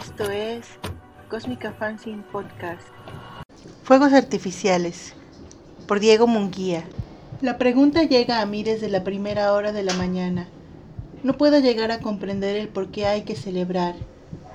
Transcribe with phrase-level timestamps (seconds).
[0.00, 0.64] Esto es
[1.28, 2.88] Cósmica Fanzine Podcast.
[3.82, 5.12] Fuegos artificiales
[5.86, 6.84] por Diego Munguía.
[7.42, 10.48] La pregunta llega a mí desde la primera hora de la mañana.
[11.22, 13.94] No puedo llegar a comprender el por qué hay que celebrar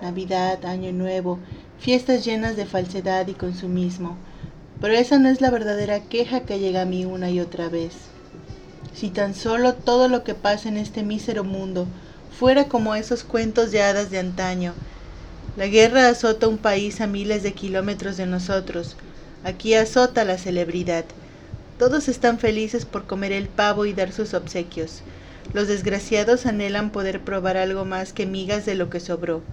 [0.01, 1.37] Navidad, Año Nuevo,
[1.77, 4.17] fiestas llenas de falsedad y consumismo.
[4.81, 7.93] Pero esa no es la verdadera queja que llega a mí una y otra vez.
[8.95, 11.85] Si tan solo todo lo que pasa en este mísero mundo
[12.31, 14.73] fuera como esos cuentos de hadas de antaño.
[15.57, 18.97] La guerra azota un país a miles de kilómetros de nosotros.
[19.45, 21.05] Aquí azota la celebridad.
[21.79, 25.01] Todos están felices por comer el pavo y dar sus obsequios.
[25.53, 29.43] Los desgraciados anhelan poder probar algo más que migas de lo que sobró.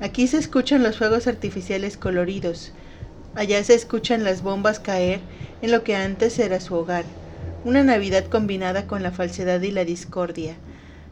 [0.00, 2.72] Aquí se escuchan los fuegos artificiales coloridos.
[3.34, 5.20] Allá se escuchan las bombas caer
[5.60, 7.04] en lo que antes era su hogar.
[7.66, 10.56] Una Navidad combinada con la falsedad y la discordia.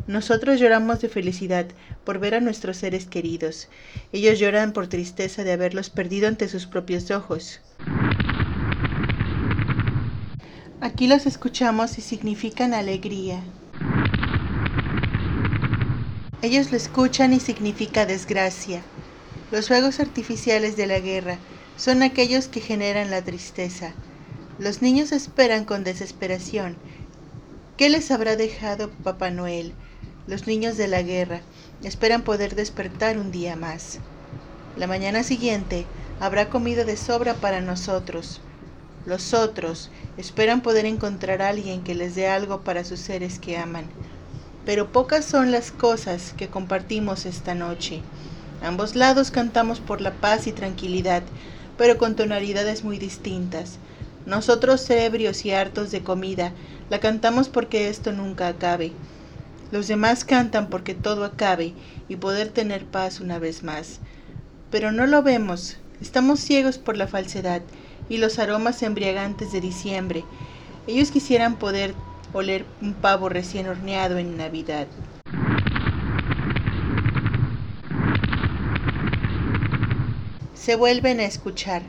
[0.07, 1.67] Nosotros lloramos de felicidad
[2.05, 3.69] por ver a nuestros seres queridos.
[4.13, 7.61] Ellos lloran por tristeza de haberlos perdido ante sus propios ojos.
[10.81, 13.43] Aquí los escuchamos y significan alegría.
[16.43, 18.83] Ellos lo escuchan y significa desgracia.
[19.51, 21.39] Los fuegos artificiales de la guerra
[21.77, 23.93] son aquellos que generan la tristeza.
[24.59, 26.77] Los niños esperan con desesperación.
[27.77, 29.75] ¿Qué les habrá dejado Papá Noel?
[30.31, 31.41] Los niños de la guerra
[31.83, 33.99] esperan poder despertar un día más.
[34.77, 35.87] La mañana siguiente
[36.21, 38.41] habrá comido de sobra para nosotros.
[39.07, 43.59] Los otros esperan poder encontrar a alguien que les dé algo para sus seres que
[43.59, 43.87] aman.
[44.65, 48.01] Pero pocas son las cosas que compartimos esta noche.
[48.63, 51.25] Ambos lados cantamos por la paz y tranquilidad,
[51.77, 53.79] pero con tonalidades muy distintas.
[54.27, 56.53] Nosotros, ebrios y hartos de comida,
[56.89, 58.93] la cantamos porque esto nunca acabe.
[59.73, 61.75] Los demás cantan porque todo acabe
[62.09, 64.01] y poder tener paz una vez más.
[64.71, 67.63] Pero no lo vemos, estamos ciegos por la falsedad
[68.09, 70.25] y los aromas embriagantes de diciembre.
[70.87, 71.95] Ellos quisieran poder
[72.33, 74.87] oler un pavo recién horneado en Navidad.
[80.55, 81.83] Se vuelven a escuchar.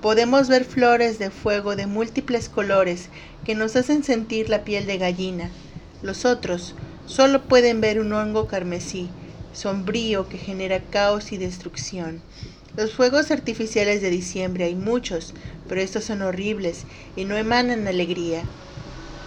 [0.00, 3.10] Podemos ver flores de fuego de múltiples colores
[3.44, 5.50] que nos hacen sentir la piel de gallina.
[6.02, 6.74] Los otros,
[7.06, 9.10] Solo pueden ver un hongo carmesí,
[9.52, 12.22] sombrío que genera caos y destrucción.
[12.76, 15.34] Los fuegos artificiales de diciembre hay muchos,
[15.66, 18.44] pero estos son horribles y no emanan alegría.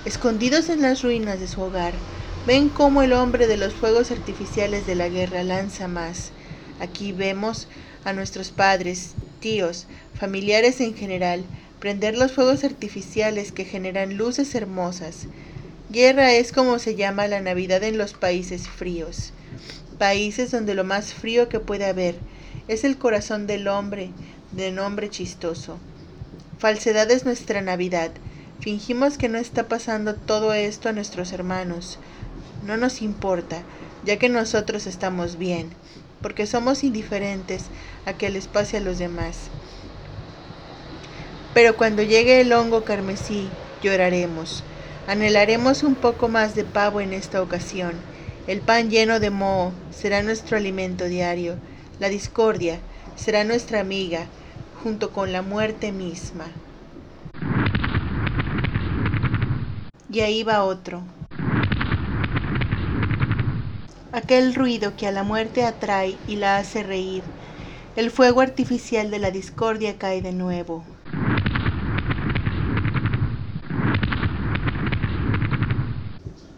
[0.05, 1.99] Escondidos en las ruinas de su hogar,
[2.45, 6.31] ven cómo el hombre de los fuegos artificiales de la guerra lanza más.
[6.79, 7.67] Aquí vemos
[8.03, 11.43] a nuestros padres, tíos, familiares en general,
[11.79, 15.27] prender los fuegos artificiales que generan luces hermosas.
[15.93, 19.31] Guerra es como se llama la Navidad en los países fríos,
[19.99, 22.15] países donde lo más frío que puede haber
[22.67, 24.09] es el corazón del hombre,
[24.53, 25.77] de nombre chistoso.
[26.57, 28.09] Falsedad es nuestra Navidad.
[28.59, 31.99] Fingimos que no está pasando todo esto a nuestros hermanos.
[32.65, 33.61] No nos importa,
[34.03, 35.69] ya que nosotros estamos bien,
[36.23, 37.65] porque somos indiferentes
[38.07, 39.51] a que les pase a los demás.
[41.53, 43.47] Pero cuando llegue el hongo carmesí,
[43.83, 44.63] lloraremos
[45.05, 47.91] Anhelaremos un poco más de pavo en esta ocasión.
[48.47, 51.57] El pan lleno de moho será nuestro alimento diario.
[51.99, 52.79] La discordia
[53.17, 54.27] será nuestra amiga,
[54.81, 56.45] junto con la muerte misma.
[60.09, 61.01] Y ahí va otro.
[64.13, 67.23] Aquel ruido que a la muerte atrae y la hace reír.
[67.97, 70.85] El fuego artificial de la discordia cae de nuevo.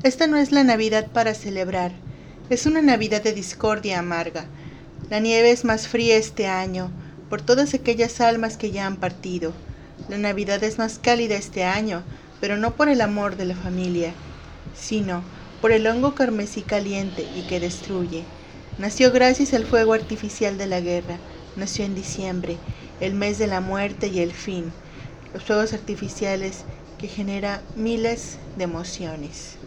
[0.06, 1.92] Esta no es la Navidad para celebrar,
[2.52, 4.46] es una Navidad de discordia amarga.
[5.10, 6.92] La nieve es más fría este año,
[7.28, 9.52] por todas aquellas almas que ya han partido.
[10.08, 12.04] La Navidad es más cálida este año,
[12.40, 14.14] pero no por el amor de la familia,
[14.78, 15.24] sino
[15.60, 18.26] por el hongo carmesí caliente y que destruye.
[18.78, 21.18] Nació gracias al fuego artificial de la guerra,
[21.56, 22.58] nació en diciembre,
[23.02, 24.72] el mes de la muerte y el fin,
[25.34, 26.58] los fuegos artificiales
[27.00, 29.58] que genera miles de emociones.